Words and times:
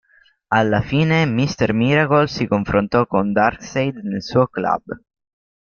Alla 0.49 0.81
fine, 0.81 1.27
Mister 1.27 1.73
Miracle 1.73 2.25
si 2.25 2.47
confrontò 2.47 3.05
con 3.05 3.31
Darkseid 3.31 3.97
nel 3.97 4.23
suo 4.23 4.47
club. 4.47 4.81